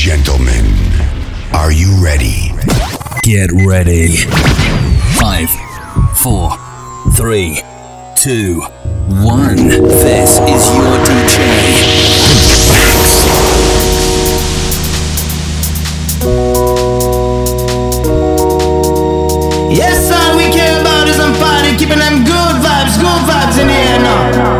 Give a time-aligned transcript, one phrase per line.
[0.00, 0.64] gentlemen,
[1.52, 2.52] are you ready?
[3.20, 4.16] Get ready.
[5.20, 5.50] Five,
[6.16, 6.56] four,
[7.14, 7.60] three,
[8.16, 8.62] two,
[9.20, 9.56] one.
[9.56, 11.36] This is your DJ.
[19.70, 23.66] Yes, all we care about is some party, keeping them good vibes, good vibes in
[23.66, 24.59] the air now.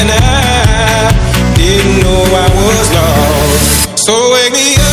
[0.00, 1.10] And I
[1.56, 3.98] didn't know I was lost.
[4.06, 4.87] So wake me up